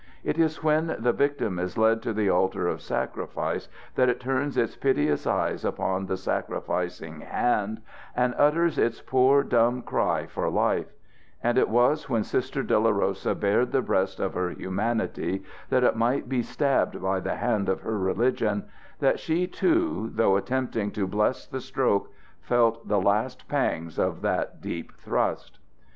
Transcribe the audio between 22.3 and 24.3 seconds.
felt the last pangs of